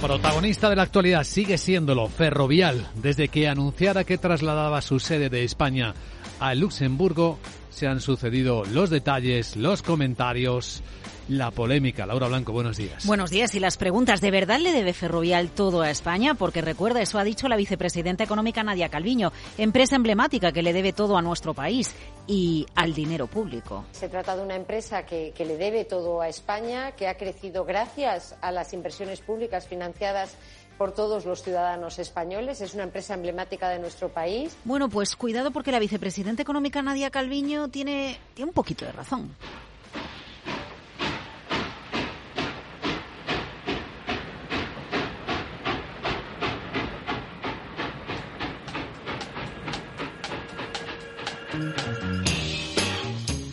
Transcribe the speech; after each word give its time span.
Protagonista 0.00 0.68
de 0.68 0.76
la 0.76 0.82
actualidad 0.82 1.24
sigue 1.24 1.58
siéndolo 1.58 2.08
Ferrovial. 2.08 2.88
Desde 2.94 3.28
que 3.28 3.48
anunciara 3.48 4.04
que 4.04 4.18
trasladaba 4.18 4.82
su 4.82 5.00
sede 5.00 5.30
de 5.30 5.42
España 5.42 5.94
a 6.38 6.54
Luxemburgo, 6.54 7.38
se 7.76 7.86
han 7.86 8.00
sucedido 8.00 8.64
los 8.64 8.88
detalles, 8.88 9.54
los 9.54 9.82
comentarios, 9.82 10.82
la 11.28 11.50
polémica. 11.50 12.06
Laura 12.06 12.26
Blanco, 12.26 12.52
buenos 12.52 12.78
días. 12.78 13.04
Buenos 13.04 13.28
días. 13.28 13.54
Y 13.54 13.60
las 13.60 13.76
preguntas, 13.76 14.22
¿de 14.22 14.30
verdad 14.30 14.60
le 14.60 14.72
debe 14.72 14.94
Ferrovial 14.94 15.50
todo 15.50 15.82
a 15.82 15.90
España? 15.90 16.32
Porque 16.32 16.62
recuerda, 16.62 17.02
eso 17.02 17.18
ha 17.18 17.24
dicho 17.24 17.48
la 17.48 17.56
vicepresidenta 17.56 18.24
económica 18.24 18.62
Nadia 18.62 18.88
Calviño, 18.88 19.30
empresa 19.58 19.94
emblemática 19.94 20.52
que 20.52 20.62
le 20.62 20.72
debe 20.72 20.94
todo 20.94 21.18
a 21.18 21.22
nuestro 21.22 21.52
país 21.52 21.94
y 22.26 22.64
al 22.74 22.94
dinero 22.94 23.26
público. 23.26 23.84
Se 23.92 24.08
trata 24.08 24.34
de 24.36 24.42
una 24.42 24.56
empresa 24.56 25.04
que, 25.04 25.34
que 25.36 25.44
le 25.44 25.58
debe 25.58 25.84
todo 25.84 26.22
a 26.22 26.28
España, 26.28 26.92
que 26.92 27.08
ha 27.08 27.18
crecido 27.18 27.66
gracias 27.66 28.36
a 28.40 28.52
las 28.52 28.72
inversiones 28.72 29.20
públicas 29.20 29.66
financiadas 29.66 30.34
por 30.78 30.92
todos 30.92 31.24
los 31.24 31.42
ciudadanos 31.42 31.98
españoles. 31.98 32.60
Es 32.60 32.74
una 32.74 32.84
empresa 32.84 33.14
emblemática 33.14 33.68
de 33.68 33.78
nuestro 33.78 34.08
país. 34.08 34.56
Bueno, 34.64 34.88
pues 34.88 35.16
cuidado 35.16 35.50
porque 35.50 35.72
la 35.72 35.78
vicepresidenta 35.78 36.42
económica 36.42 36.82
Nadia 36.82 37.10
Calviño 37.10 37.68
tiene, 37.68 38.18
tiene 38.34 38.50
un 38.50 38.54
poquito 38.54 38.84
de 38.84 38.92
razón. 38.92 39.34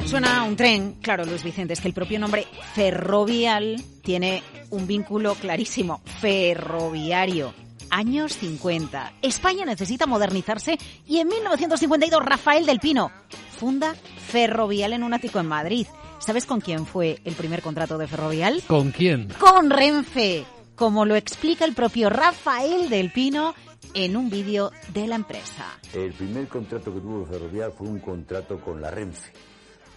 Suena 0.06 0.44
un 0.44 0.56
tren, 0.56 0.94
claro, 1.02 1.26
Luis 1.26 1.44
Vicente, 1.44 1.74
es 1.74 1.82
que 1.82 1.88
el 1.88 1.94
propio 1.94 2.20
nombre 2.20 2.46
ferrovial 2.76 3.82
tiene 4.04 4.44
un 4.70 4.86
vínculo 4.86 5.34
clarísimo, 5.36 6.02
ferroviario. 6.20 7.54
Años 7.90 8.38
50. 8.38 9.14
España 9.22 9.66
necesita 9.66 10.06
modernizarse 10.06 10.78
y 11.08 11.20
en 11.20 11.28
1952 11.28 12.24
Rafael 12.24 12.66
del 12.66 12.80
Pino 12.80 13.12
funda 13.58 13.96
Ferrovial 14.28 14.94
en 14.94 15.04
un 15.04 15.14
ático 15.14 15.40
en 15.40 15.48
Madrid. 15.48 15.88
¿Sabes 16.20 16.46
con 16.46 16.60
quién 16.60 16.86
fue 16.86 17.20
el 17.24 17.34
primer 17.34 17.62
contrato 17.62 17.98
de 17.98 18.08
Ferrovial? 18.08 18.62
¿Con 18.68 18.92
quién? 18.92 19.30
Con 19.40 19.70
Renfe, 19.70 20.46
como 20.76 21.06
lo 21.06 21.16
explica 21.16 21.66
el 21.66 21.74
propio 21.74 22.10
Rafael 22.10 22.90
del 22.90 23.12
Pino 23.12 23.54
en 23.94 24.18
un 24.18 24.30
vídeo 24.30 24.72
de 24.94 25.08
la 25.08 25.16
empresa. 25.16 25.66
El 25.94 26.14
primer 26.14 26.48
contrato 26.48 26.94
que 26.94 27.00
tuvo 27.00 27.26
Ferrovial 27.26 27.74
fue 27.78 27.88
un 27.88 28.00
contrato 28.00 28.60
con 28.60 28.82
la 28.82 28.90
Renfe, 28.90 29.32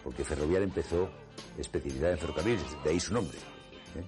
porque 0.06 0.22
Ferrovial 0.22 0.62
empezó 0.62 1.10
especialidad 1.58 2.12
en 2.12 2.18
ferrocarriles, 2.18 2.62
de 2.84 2.90
ahí 2.90 3.00
su 3.00 3.12
nombre. 3.12 3.36
¿eh? 3.96 4.04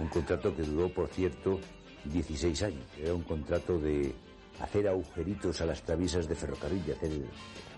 Un 0.00 0.06
contrato 0.06 0.54
que 0.54 0.62
duró, 0.62 0.88
por 0.94 1.08
cierto, 1.08 1.58
16 2.04 2.62
años. 2.62 2.86
Era 3.02 3.14
un 3.14 3.22
contrato 3.22 3.80
de 3.80 4.14
hacer 4.60 4.86
agujeritos 4.86 5.60
a 5.60 5.66
las 5.66 5.82
traviesas 5.82 6.28
de 6.28 6.36
ferrocarril, 6.36 6.86
de 6.86 6.92
hacer 6.92 7.10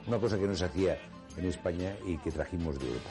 una 0.07 0.19
cosa 0.19 0.39
que 0.39 0.47
no 0.47 0.55
se 0.55 0.67
hacía 0.67 0.99
en 1.35 1.47
España 1.47 1.97
y 2.07 2.19
que 2.19 2.31
trajimos 2.31 2.79
de 2.79 2.89
Europa. 2.89 3.09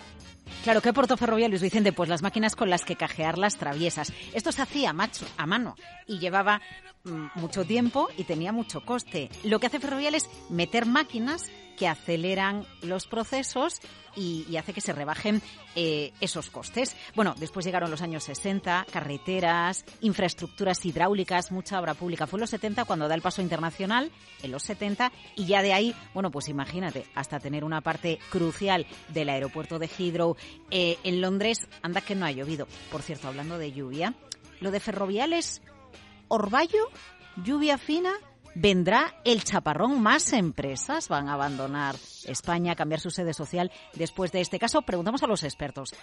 Claro, 0.64 0.80
¿qué 0.80 0.90
aportó 0.90 1.18
Ferrovial, 1.18 1.50
Luis 1.50 1.64
Vicente? 1.64 1.92
Pues 1.92 2.08
las 2.08 2.22
máquinas 2.22 2.56
con 2.56 2.70
las 2.70 2.86
que 2.86 2.96
cajear 2.96 3.40
las 3.40 3.58
traviesas. 3.58 4.14
Esto 4.36 4.52
se 4.52 4.62
hacía 4.62 4.94
macho, 4.94 5.26
a 5.38 5.48
mano 5.48 5.76
y 6.06 6.20
llevaba 6.20 6.62
mm, 7.04 7.40
mucho 7.40 7.66
tiempo 7.66 8.10
y 8.16 8.26
tenía 8.26 8.52
mucho 8.52 8.86
coste. 8.86 9.32
Lo 9.44 9.60
que 9.60 9.66
hace 9.66 9.80
Ferrovial 9.80 10.14
es 10.14 10.30
meter 10.52 10.86
máquinas 10.86 11.50
que 11.78 11.88
aceleran 11.88 12.66
los 12.82 13.08
procesos 13.08 13.82
y, 14.16 14.56
hace 14.58 14.74
que 14.74 14.82
se 14.82 14.94
rebajen 14.94 15.42
eh, 15.76 16.14
esos 16.22 16.50
costes. 16.50 16.96
Bueno, 17.16 17.36
después 17.38 17.66
llegaron 17.66 17.92
los 17.92 18.02
años 18.02 18.24
60, 18.24 18.86
carreteras, 18.92 19.84
infraestructuras 20.02 20.86
hidráulicas, 20.86 21.52
mucha 21.52 21.80
obra 21.80 21.94
pública. 21.94 22.28
Fue 22.28 22.38
en 22.38 22.42
los 22.42 22.50
70 22.50 22.86
cuando 22.86 23.08
da 23.08 23.16
el 23.16 23.22
paso 23.22 23.42
internacional, 23.42 24.12
en 24.42 24.52
los 24.52 24.64
70, 24.64 25.12
y 25.36 25.46
ya 25.46 25.62
de 25.62 25.74
ahí, 25.74 25.96
bueno, 26.14 26.32
pues 26.32 26.48
imagínate, 26.48 27.06
hasta 27.16 27.40
tener 27.40 27.64
una 27.64 27.82
parte 27.82 28.20
crucial 28.30 28.86
del 29.10 29.30
aeropuerto 29.30 29.80
de 29.80 29.88
Heathrow. 29.88 30.36
Eh, 30.72 30.98
en 31.04 31.22
Londres, 31.22 31.68
anda 31.82 32.02
que 32.02 32.16
no 32.16 32.26
ha 32.26 32.32
llovido. 32.32 32.68
Por 32.92 33.02
cierto, 33.02 33.28
hablando 33.28 33.58
de 33.58 33.72
lluvia, 33.72 34.14
lo 34.62 34.72
de 34.72 34.80
Ferrovial 34.80 35.34
es 35.34 35.62
Orvallo, 36.28 36.90
lluvia 37.44 37.78
fina, 37.78 38.14
vendrá 38.56 39.22
el 39.24 39.44
chaparrón. 39.44 40.02
Más 40.02 40.34
empresas 40.34 41.08
van 41.10 41.30
a 41.30 41.34
abandonar 41.34 41.96
España, 42.26 42.76
cambiar 42.76 43.00
su 43.00 43.12
sede 43.12 43.34
social 43.34 43.72
después 43.94 44.32
de 44.32 44.42
este 44.42 44.58
caso. 44.58 44.82
Preguntamos 44.82 45.22
a 45.22 45.28
los 45.28 45.44
expertos. 45.44 45.94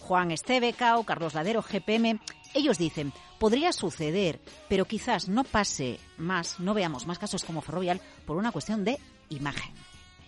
Juan 0.00 0.30
Esteve, 0.30 0.72
Cao, 0.72 1.04
Carlos 1.04 1.34
Ladero, 1.34 1.62
GPM. 1.62 2.20
Ellos 2.54 2.78
dicen, 2.78 3.12
podría 3.38 3.72
suceder, 3.72 4.40
pero 4.68 4.84
quizás 4.84 5.28
no 5.28 5.44
pase 5.44 6.00
más, 6.18 6.58
no 6.60 6.74
veamos 6.74 7.06
más 7.06 7.18
casos 7.18 7.44
como 7.44 7.60
Ferrovial 7.60 8.00
por 8.26 8.36
una 8.36 8.52
cuestión 8.52 8.84
de 8.84 8.98
imagen. 9.28 9.72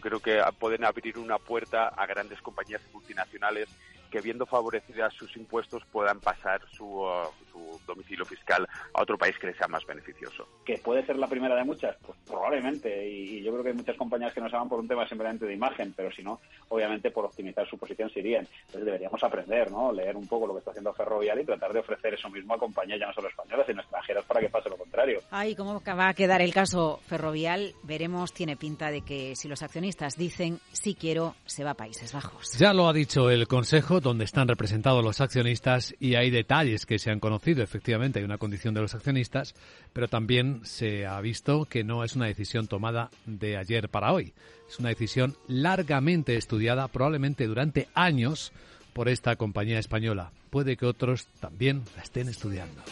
Creo 0.00 0.20
que 0.20 0.40
pueden 0.58 0.84
abrir 0.84 1.18
una 1.18 1.38
puerta 1.38 1.88
a 1.88 2.06
grandes 2.06 2.40
compañías 2.42 2.82
multinacionales 2.92 3.68
que 4.12 4.20
viendo 4.20 4.44
favorecidas 4.44 5.14
sus 5.14 5.34
impuestos 5.38 5.82
puedan 5.90 6.20
pasar 6.20 6.60
su, 6.70 6.84
uh, 6.84 7.24
su, 7.50 7.80
domicilio 7.86 8.26
fiscal 8.26 8.68
a 8.92 9.02
otro 9.02 9.16
país 9.16 9.36
que 9.38 9.46
les 9.46 9.56
sea 9.56 9.68
más 9.68 9.86
beneficioso. 9.86 10.46
¿Que 10.66 10.76
puede 10.76 11.04
ser 11.06 11.16
la 11.16 11.26
primera 11.26 11.56
de 11.56 11.64
muchas? 11.64 11.96
Pues 12.04 12.18
probablemente. 12.26 13.08
Y, 13.08 13.42
yo 13.42 13.50
creo 13.52 13.62
que 13.64 13.70
hay 13.70 13.74
muchas 13.74 13.96
compañías 13.96 14.34
que 14.34 14.42
no 14.42 14.50
se 14.50 14.56
van 14.56 14.68
por 14.68 14.78
un 14.78 14.86
tema 14.86 15.08
simplemente 15.08 15.46
de 15.46 15.54
imagen, 15.54 15.94
pero 15.96 16.12
si 16.12 16.22
no, 16.22 16.40
obviamente 16.68 17.10
por 17.10 17.24
optimizar 17.24 17.66
su 17.66 17.78
posición 17.78 18.10
se 18.10 18.20
irían. 18.20 18.46
Entonces 18.66 18.84
deberíamos 18.84 19.24
aprender, 19.24 19.70
¿no? 19.70 19.90
Leer 19.90 20.14
un 20.14 20.28
poco 20.28 20.46
lo 20.46 20.52
que 20.52 20.58
está 20.58 20.72
haciendo 20.72 20.92
Ferrovial 20.92 21.40
y 21.40 21.44
tratar 21.46 21.72
de 21.72 21.80
ofrecer 21.80 22.12
eso 22.12 22.28
mismo 22.28 22.52
a 22.52 22.58
compañías 22.58 23.00
ya 23.00 23.06
no 23.06 23.14
solo 23.14 23.28
españolas, 23.28 23.66
sino 23.66 23.80
extranjeras 23.80 24.24
para 24.26 24.40
que 24.40 24.50
pase 24.50 24.68
lo 24.68 24.76
contrario. 25.02 25.28
Ay, 25.30 25.54
¿cómo 25.54 25.80
va 25.80 26.08
a 26.08 26.14
quedar 26.14 26.42
el 26.42 26.52
caso 26.52 27.00
Ferrovial? 27.06 27.74
Veremos, 27.82 28.32
tiene 28.32 28.56
pinta 28.56 28.90
de 28.90 29.02
que 29.02 29.34
si 29.36 29.48
los 29.48 29.62
accionistas 29.62 30.16
dicen 30.16 30.60
sí 30.72 30.94
quiero, 30.94 31.34
se 31.46 31.64
va 31.64 31.70
a 31.70 31.74
Países 31.74 32.12
Bajos. 32.12 32.56
Ya 32.58 32.72
lo 32.72 32.88
ha 32.88 32.92
dicho 32.92 33.30
el 33.30 33.48
Consejo, 33.48 34.00
donde 34.00 34.24
están 34.24 34.48
representados 34.48 35.04
los 35.04 35.20
accionistas 35.20 35.94
y 35.98 36.14
hay 36.14 36.30
detalles 36.30 36.86
que 36.86 36.98
se 36.98 37.10
han 37.10 37.20
conocido. 37.20 37.62
Efectivamente, 37.62 38.18
hay 38.18 38.24
una 38.24 38.38
condición 38.38 38.74
de 38.74 38.82
los 38.82 38.94
accionistas, 38.94 39.54
pero 39.92 40.08
también 40.08 40.60
se 40.64 41.06
ha 41.06 41.20
visto 41.20 41.64
que 41.64 41.84
no 41.84 42.04
es 42.04 42.16
una 42.16 42.26
decisión 42.26 42.66
tomada 42.66 43.10
de 43.26 43.56
ayer 43.56 43.88
para 43.88 44.12
hoy. 44.12 44.32
Es 44.68 44.78
una 44.78 44.90
decisión 44.90 45.36
largamente 45.48 46.36
estudiada, 46.36 46.88
probablemente 46.88 47.46
durante 47.46 47.88
años, 47.94 48.52
por 48.92 49.08
esta 49.08 49.36
compañía 49.36 49.78
española. 49.78 50.32
Puede 50.50 50.76
que 50.76 50.86
otros 50.86 51.26
también 51.40 51.82
la 51.96 52.02
estén 52.02 52.28
estudiando. 52.28 52.82